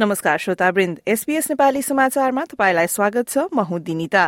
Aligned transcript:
नमस्कार 0.00 0.38
श्रोतावृन्द 0.38 0.98
एसपीएस 1.12 1.46
नेपाली 1.50 1.80
समाचारमा 1.82 2.44
तपाईँलाई 2.50 2.86
स्वागत 2.88 3.28
छ 3.28 3.44
म 3.52 3.60
हुँ 3.68 3.80
दिनिता। 3.84 4.22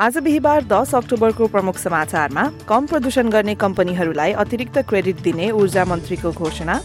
आज 0.00 0.16
बिहिबार 0.18 0.64
दस 0.64 0.94
अक्टोबरको 0.94 1.46
प्रमुख 1.46 1.76
समाचारमा 1.78 2.44
कम 2.68 2.86
प्रदूषण 2.86 3.28
गर्ने 3.28 3.54
कम्पनीहरूलाई 3.60 4.32
अतिरिक्त 4.44 4.78
क्रेडिट 4.88 5.20
दिने 5.20 5.50
ऊर्जा 5.52 5.84
मन्त्रीको 5.84 6.32
घोषणा 6.32 6.80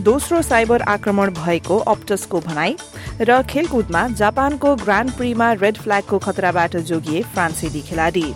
दोस्रो 0.00 0.42
साइबर 0.42 0.82
आक्रमण 0.94 1.34
भएको 1.42 1.78
अप्टसको 1.88 2.40
भनाई 2.46 2.76
र 3.20 3.42
खेलकुदमा 3.50 4.06
जापानको 4.22 4.74
ग्रान्ड 4.86 5.16
प्रीमा 5.18 5.52
रेड 5.58 5.82
फ्ल्यागको 5.82 6.18
खतराबाट 6.20 6.76
जोगिए 6.86 7.22
फ्रान्सेली 7.34 7.82
खेलाड़ी। 7.90 8.26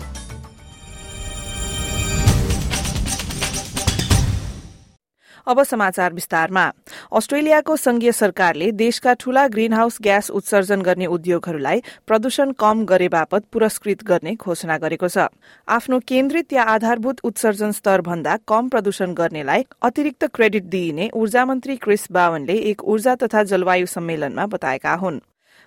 अब 5.47 5.63
समाचार 5.63 6.13
विस्तारमा। 6.13 6.65
अस्ट्रेलियाको 7.11 7.75
संघीय 7.77 8.11
सरकारले 8.11 8.71
देशका 8.73 9.13
ठूला 9.13 9.47
ग्रीन 9.47 9.73
हाउस 9.73 9.97
ग्यास 10.03 10.29
उत्सर्जन 10.31 10.81
गर्ने 10.81 11.05
उद्योगहरूलाई 11.07 11.81
प्रदूषण 12.07 12.51
कम 12.59 12.85
गरे 12.85 13.07
बापत 13.09 13.45
पुरस्कृत 13.53 14.03
गर्ने 14.03 14.35
घोषणा 14.35 14.77
गरेको 14.77 15.07
छ। 15.07 15.27
आफ्नो 15.67 15.99
केन्द्रित 16.07 16.53
या 16.53 16.63
आधारभूत 16.65 17.19
उत्सर्जन 17.23 17.71
स्तर 17.71 18.01
भन्दा 18.01 18.37
कम 18.47 18.69
प्रदूषण 18.69 19.13
गर्नेलाई 19.13 19.65
अतिरिक्त 19.81 20.25
क्रेडिट 20.33 20.63
दिइने 20.65 21.09
ऊर्जा 21.13 21.45
मन्त्री 21.45 21.75
क्रिस 21.77 22.07
बावनले 22.11 22.57
एक 22.71 22.83
ऊर्जा 22.83 23.15
तथा 23.15 23.43
जलवायु 23.43 23.85
सम्मेलनमा 23.85 24.45
बताएका 24.45 24.93
हुन्। 24.93 25.19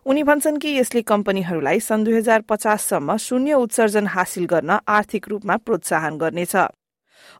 उनी 0.06 0.22
भन्छन् 0.22 0.58
कि 0.58 0.68
यसले 0.78 1.02
कम्पनीहरूलाई 1.02 1.80
सन् 1.80 2.04
दुई 2.04 2.14
हजार 2.14 2.40
पचाससम्म 2.40 3.16
शून्य 3.16 3.54
उत्सर्जन 3.54 4.06
हासिल 4.06 4.44
गर्न 4.46 4.78
आर्थिक 4.88 5.28
रूपमा 5.28 5.56
प्रोत्साहन 5.56 6.16
गर्नेछ। 6.18 6.56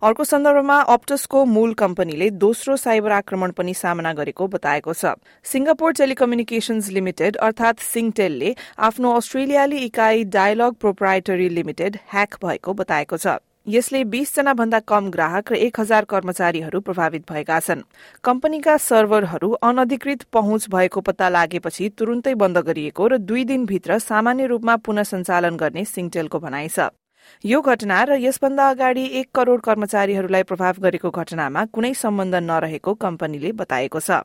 अर्को 0.03 0.25
सन्दर्भमा 0.25 0.79
अप्टसको 0.91 1.45
मूल 1.47 1.75
कम्पनीले 1.75 2.31
दोस्रो 2.39 2.77
साइबर 2.77 3.13
आक्रमण 3.13 3.51
पनि 3.53 3.75
सामना 3.75 4.13
गरेको 4.13 4.47
बताएको 4.49 4.95
छ। 4.95 5.15
सिंगापुर 5.45 5.93
टेलिकम्युनिकेशन्स 5.93 6.91
लिमिटेड 6.91 7.37
अर्थात 7.39 7.81
सिङटेलले 7.83 8.55
आफ्नो 8.79 9.13
अस्ट्रेलियाली 9.17 9.79
इकाई 9.85 10.25
डायलग 10.31 10.75
प्रोप्राइटरी 10.81 11.49
लिमिटेड 11.49 11.97
ह्याक 12.13 12.45
भएको 12.45 12.75
बताएको 12.75 13.17
छ। 13.17 13.39
यसले 13.69 14.03
बीसजना 14.05 14.53
भन्दा 14.55 14.79
कम 14.83 15.11
ग्राहक 15.11 15.53
र 15.53 15.57
एक 15.57 15.81
हजार 15.81 16.05
कर्मचारीहरू 16.05 16.81
प्रभावित 16.81 17.25
भएका 17.31 17.59
छन्। 17.61 17.83
कम्पनीका 18.25 18.77
सर्भरहरू 18.77 19.51
अनधिकृत 19.63 20.23
पहुँच 20.33 20.69
भएको 20.69 21.01
पत्ता 21.01 21.29
लागेपछि 21.29 21.89
तुरुन्तै 21.99 22.35
बन्द 22.35 22.59
गरिएको 22.67 23.07
र 23.07 23.19
दुई 23.21 23.45
दिनभित्र 23.45 23.99
सामान्य 24.01 24.47
रूपमा 24.47 24.77
पुनः 24.81 25.03
सञ्चालन 25.13 25.57
गर्ने 25.57 25.85
सिङटेलको 25.85 26.39
भनाइ 26.41 26.69
छ। 26.69 26.89
यो 27.45 27.61
घटना 27.61 28.03
र 28.05 28.19
यसभन्दा 28.21 28.69
अगाडि 28.71 29.05
एक 29.21 29.29
करोड़ 29.35 29.61
कर्मचारीहरूलाई 29.61 30.43
प्रभाव 30.43 30.75
गरेको 30.81 31.11
घटनामा 31.11 31.65
कुनै 31.75 31.93
सम्बन्ध 31.95 32.35
नरहेको 32.51 32.95
कम्पनीले 33.05 33.53
बताएको 33.63 34.01
छ। 34.01 34.21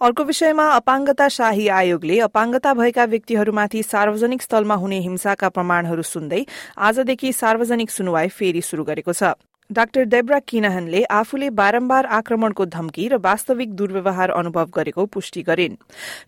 अर्को 0.00 0.24
विषयमा 0.24 0.64
अपाङ्गता 0.70 1.28
शाही 1.28 1.66
आयोगले 1.78 2.18
अपाङ्गता 2.20 2.74
भएका 2.74 3.04
व्यक्तिहरूमाथि 3.04 3.82
सार्वजनिक 3.82 4.42
स्थलमा 4.42 4.74
हुने 4.74 4.98
हिंसाका 5.00 5.48
प्रमाणहरू 5.48 6.02
सुन्दै 6.02 6.42
आजदेखि 6.88 7.32
सार्वजनिक 7.32 7.90
सुनवाई 7.90 8.28
फेरि 8.30 8.62
शुरू 8.62 8.84
गरेको 8.84 9.12
छ। 9.12 9.34
डाक्टर 9.70 10.04
डेब्रा 10.04 10.38
किनहनले 10.48 11.02
आफूले 11.04 11.48
बारम्बार 11.50 12.06
आक्रमणको 12.08 12.64
धम्की 12.66 13.08
र 13.08 13.16
वास्तविक 13.20 13.74
दुर्व्यवहार 13.76 14.30
अनुभव 14.32 14.68
गरेको 14.74 15.04
पुष्टि 15.06 15.42
गरिन्। 15.42 15.76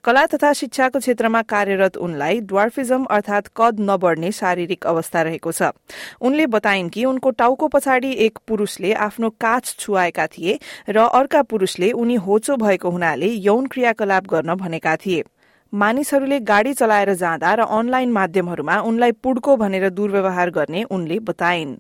कला 0.05 0.25
तथा 0.27 0.53
शिक्षाको 0.53 0.99
क्षेत्रमा 0.99 1.43
कार्यरत 1.43 1.97
उनलाई 1.99 2.41
ड्वार्फिजम 2.43 3.05
अर्थात 3.11 3.49
कद 3.57 3.81
नबढ्ने 3.81 4.33
शारीरिक 4.33 4.87
अवस्था 4.87 5.23
रहेको 5.23 5.53
छ। 5.53 5.73
उनले 6.21 6.47
बताइन् 6.53 6.89
कि 6.91 7.05
उनको 7.05 7.31
टाउको 7.33 7.69
पछाडि 7.69 8.13
एक 8.21 8.39
पुरूषले 8.47 8.93
आफ्नो 9.09 9.31
काच 9.41 9.75
छुवाएका 9.79 10.27
थिए 10.29 10.59
र 10.91 11.09
अर्का 11.11 11.43
पुरूषले 11.43 11.93
उनी 11.97 12.15
होचो 12.21 12.57
भएको 12.59 12.91
हुनाले 12.91 13.35
यौन 13.41 13.67
क्रियाकलाप 13.67 14.27
गर्न 14.29 14.55
भनेका 14.55 14.97
थिए। 14.97 15.25
मानिसहरूले 15.73 16.41
गाड़ी 16.47 16.73
चलाएर 16.75 17.15
जाँदा 17.17 17.55
र 17.55 17.73
अनलाइन 17.73 18.13
माध्यमहरूमा 18.13 18.81
उनलाई 18.85 19.13
पुड्को 19.19 19.57
भनेर 19.57 19.89
दुर्व्यवहार 19.91 20.51
गर्ने 20.51 20.83
उनले 20.85 21.19
बताइन्। 21.25 21.79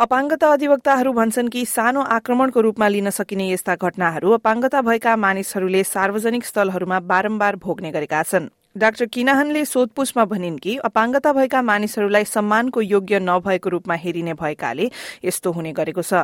अपाङ्गता 0.00 0.48
अधिवक्ताहरू 0.52 1.12
भन्छन् 1.12 1.48
कि 1.52 1.64
सानो 1.66 2.02
आक्रमणको 2.12 2.60
रूपमा 2.60 2.86
लिन 2.88 3.10
सकिने 3.12 3.48
यस्ता 3.48 3.74
घटनाहरू 3.78 4.30
अपाङ्गता 4.32 4.80
भएका 4.82 5.16
मानिसहरूले 5.16 5.82
सार्वजनिक 5.84 6.44
स्थलहरूमा 6.44 7.00
बारम्बार 7.10 7.56
भोग्ने 7.64 7.90
गरेका 7.92 8.22
छन् 8.22 8.46
डाक्टर 8.76 9.06
किनाहनले 9.16 9.64
सोधपूछमा 9.66 10.24
भनिन् 10.30 10.56
कि 10.58 10.76
अपाङ्गता 10.88 11.32
भएका 11.38 11.60
मानिसहरूलाई 11.62 12.24
सम्मानको 12.26 12.80
योग्य 12.84 13.20
नभएको 13.20 13.70
रूपमा 13.70 13.94
हेरिने 14.04 14.34
भएकाले 14.40 14.90
यस्तो 15.24 15.52
हुने 15.52 15.72
गरेको 15.80 16.02
छ 16.02 16.22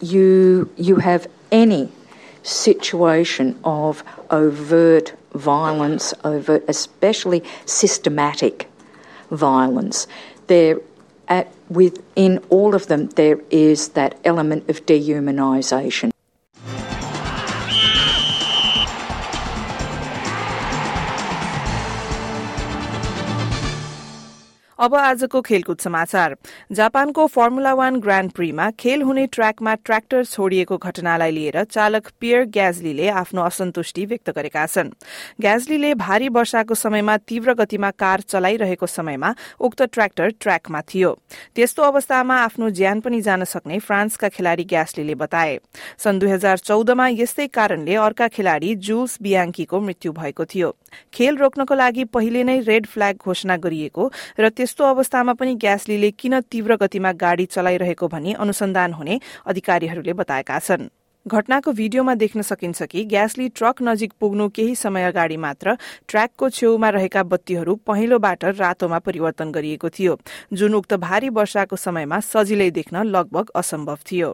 You, 0.00 0.70
you 0.78 0.98
have 0.98 1.26
any 1.52 1.80
situation 2.44 3.50
of 3.64 4.04
overt 4.30 5.10
violence, 5.46 6.14
over 6.24 6.60
especially 6.68 7.42
systematic 7.66 8.68
violence. 9.40 10.06
There 10.46 10.78
at, 11.28 11.52
within 11.68 12.38
all 12.48 12.74
of 12.74 12.86
them, 12.86 13.08
there 13.10 13.38
is 13.50 13.90
that 13.90 14.18
element 14.24 14.68
of 14.68 14.84
dehumanisation. 14.86 16.10
अब 24.78 24.94
आजको 24.94 25.40
खेलकुद 25.42 25.78
समाचार। 25.78 26.34
जापानको 26.72 27.26
फर्मुला 27.26 27.72
वान 27.74 27.96
ग्राण्ड 28.00 28.30
प्रीमा 28.32 28.70
खेल 28.70 29.02
हुने 29.02 29.26
ट्र्याकमा 29.26 29.74
ट्र्याक्टर 29.74 30.24
छोडिएको 30.24 30.76
घटनालाई 30.78 31.30
लिएर 31.30 31.64
चालक 31.64 32.10
पियर 32.20 32.44
ग्याजलीले 32.46 33.08
आफ्नो 33.10 33.42
असन्तुष्टि 33.42 34.04
व्यक्त 34.06 34.30
गरेका 34.30 34.66
छन्। 34.66 34.90
ग्याजलीले 35.40 35.94
भारी 35.94 36.28
वर्षाको 36.28 36.74
समयमा 36.74 37.16
तीव्र 37.26 37.54
गतिमा 37.54 37.90
कार 37.90 38.20
चलाइरहेको 38.20 38.86
समयमा 38.86 39.34
उक्त 39.60 39.82
ट्र्याक्टर 39.82 40.28
ट्र्याकमा 40.38 40.80
थियो। 40.80 41.10
त्यस्तो 41.54 41.82
अवस्थामा 41.82 42.36
आफ्नो 42.38 42.70
ज्यान 42.70 43.00
पनि 43.00 43.20
जान 43.20 43.44
सक्ने 43.44 43.78
फ्रान्सका 43.78 44.28
खेलाड़ी 44.28 44.64
ग्यासलीले 44.64 45.14
बताए। 45.14 45.58
सन् 45.98 46.18
दुई 46.18 46.30
हजार 46.30 46.58
चौधमा 46.58 47.08
यस्तै 47.18 47.46
कारणले 47.50 47.94
अर्का 47.96 48.28
खेलाड़ी 48.28 48.74
जुल्स 48.78 49.18
बियाङ्कीको 49.22 49.80
मृत्यु 49.80 50.12
भएको 50.12 50.44
थियो। 50.44 50.70
खेल 51.12 51.36
रोक्नको 51.36 51.74
लागि 51.74 52.04
पहिले 52.04 52.44
नै 52.44 52.58
रेड 52.60 52.86
फ्ल्याग 52.86 53.16
घोषणा 53.26 53.56
गरिएको 53.56 54.10
र 54.38 54.48
त्यस्तो 54.68 54.84
अवस्थामा 54.84 55.32
पनि 55.32 55.54
ग्यासलीले 55.54 56.10
किन 56.12 56.40
तीव्र 56.44 56.76
गतिमा 56.76 57.12
गाड़ी 57.16 57.44
चलाइरहेको 57.46 58.08
भनी 58.08 58.32
अनुसन्धान 58.36 58.92
हुने 58.92 59.14
अधिकारीहरूले 59.46 60.12
बताएका 60.12 60.58
छन्। 60.58 60.88
घटनाको 61.26 61.72
भिडियोमा 61.72 62.14
देख्न 62.14 62.42
सकिन्छ 62.42 62.82
कि 62.82 63.04
ग्यासली 63.04 63.48
ट्रक 63.48 63.80
नजिक 63.82 64.12
पुग्नु 64.20 64.48
केही 64.48 64.74
समय 64.74 65.04
अगाडि 65.04 65.36
मात्र 65.36 65.76
ट्र्याकको 66.08 66.50
छेउमा 66.50 66.88
रहेका 66.90 67.22
बत्तीहरू 67.22 67.74
पहेँलोबाट 67.86 68.44
रातोमा 68.60 68.98
परिवर्तन 68.98 69.52
गरिएको 69.52 69.88
थियो। 69.88 70.18
जुन 70.52 70.74
उक्त 70.74 70.94
भारी 71.00 71.28
वर्षाको 71.32 71.76
समयमा 71.76 72.20
सजिलै 72.20 72.70
देख्न 72.70 73.02
लगभग 73.08 73.50
असम्भव 73.56 73.98
थियो। 74.12 74.30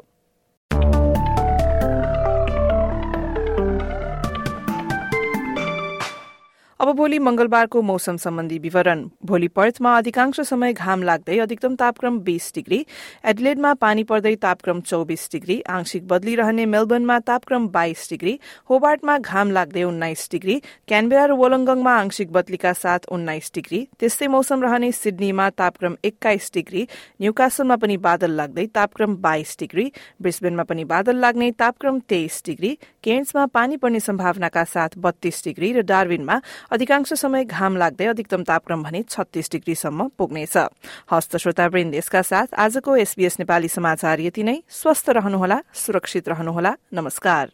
अब 6.81 6.91
भोलि 6.93 7.19
मंगलबारको 7.19 7.83
मौसम 7.83 8.17
सम्बन्धी 8.17 8.59
विवरण। 8.59 9.09
भोलि 9.25 9.49
पर्थमा 9.49 9.97
अधिकांश 9.99 10.41
समय 10.41 10.73
घाम 10.73 11.03
लाग्दै 11.03 11.39
अधिकतम 11.39 11.75
तापक्रम 11.75 12.19
बीस 12.19 12.53
डिग्री। 12.55 12.87
एडलेडमा 13.25 13.75
पानी 13.75 14.03
पर्दै 14.05 14.35
तापक्रम 14.35 14.81
चौबिस 14.81 15.29
डिग्री। 15.33 15.61
आंशिक 15.61 16.09
बदलिरहने 16.09 16.67
मेलबर्नमा 16.67 17.19
तापक्रम 17.19 17.69
बाइस 17.69 18.07
डिग्री। 18.11 18.39
होबार्टमा 18.71 19.19
घाम 19.19 19.51
लाग्दै 19.51 19.83
उन्नाइस 19.83 20.29
डिग्री। 20.33 20.63
क्यानबेरा 20.89 21.25
र 21.25 21.33
वोलङ्गङमा 21.33 21.93
आंशिक 21.95 22.33
बदलीका 22.33 22.73
साथ 22.73 23.07
उन्नाइस 23.09 23.53
डिग्री। 23.55 23.89
त्यस्तै 24.01 24.27
मौसम 24.27 24.63
रहने 24.63 24.93
सिडनीमा 24.93 25.51
तापक्रम 25.51 25.97
एक्काइस 26.05 26.51
डिग्री। 26.55 26.89
न्यूकासलमा 27.23 27.77
पनि 27.77 27.97
बादल 27.97 28.31
लाग्दै 28.31 28.67
तापक्रम 28.67 29.17
बाइस 29.17 29.57
डिग्री। 29.61 29.93
ब्रिस्बेनमा 30.23 30.63
पनि 30.63 30.85
बादल 30.85 31.17
लाग्ने 31.17 31.51
तापक्रम 31.53 32.01
तेइस 32.01 32.43
डिग्री। 32.47 32.79
केन्समा 33.05 33.47
पानी 33.47 33.77
पर्ने 33.77 34.01
सम्भावनाका 34.01 34.65
साथ 34.65 34.99
बत्तीस 34.99 35.43
डिग्री 35.45 35.73
र 35.73 35.83
डार्विनमा 35.83 36.41
अधिकांश 36.71 37.13
समय 37.13 37.45
घाम 37.45 37.77
लाग्दै 37.77 38.07
अधिकतम 38.07 38.43
तापक्रम 38.43 38.83
भने 38.83 39.03
छत्तीस 39.03 39.51
डिग्रीसम्म 39.53 40.09
पुग्नेछ। 40.19 40.57
हस्त 41.13 41.37
श्रोता 41.37 41.69
ब्रेन्देशका 41.69 42.23
साथ 42.23 42.55
आजको 42.55 42.97
एसबीएस 42.97 43.39
नेपाली 43.39 43.69
समाचार 43.69 44.21
यति 44.21 44.43
नै। 44.43 44.57
स्वस्थ 44.71 45.11
रहनुहोला 45.11 45.61
सुरक्षित 45.75 46.29
रहनुहोला। 46.29 46.75
नमस्कार। 46.95 47.51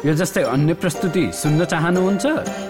यो 0.00 0.12
जस्तै 0.14 0.42
अन्य 0.42 0.74
प्रस्तुति 0.74 1.24
सुन्न 1.32 1.64
चाहनुहुन्छ? 1.64 2.69